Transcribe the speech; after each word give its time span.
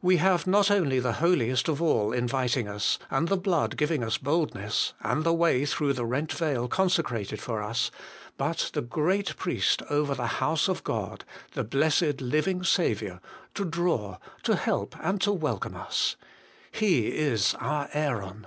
We 0.00 0.16
have 0.16 0.46
not 0.46 0.70
only 0.70 0.98
the 0.98 1.12
Holiest 1.20 1.68
of 1.68 1.82
all 1.82 2.10
inviting 2.10 2.66
us, 2.68 2.98
and 3.10 3.28
the 3.28 3.36
blood 3.36 3.76
giving 3.76 4.02
us 4.02 4.16
boldness, 4.16 4.94
and 5.02 5.24
the 5.24 5.34
way 5.34 5.66
through 5.66 5.92
the 5.92 6.06
rent 6.06 6.32
veil 6.32 6.68
consecrated 6.68 7.38
for 7.38 7.62
us, 7.62 7.90
but 8.38 8.70
the 8.72 8.80
Great 8.80 9.36
Priest 9.36 9.82
over 9.90 10.14
the 10.14 10.38
House 10.40 10.68
of 10.70 10.82
God, 10.84 11.26
the 11.52 11.64
Blessed 11.64 12.22
Living 12.22 12.64
Saviour, 12.64 13.20
to 13.52 13.66
draw, 13.66 14.16
to 14.44 14.56
help, 14.56 14.96
and 15.02 15.20
to 15.20 15.32
welcome 15.32 15.76
us. 15.76 16.16
He 16.70 17.08
is 17.08 17.54
our 17.60 17.90
Aaron. 17.92 18.46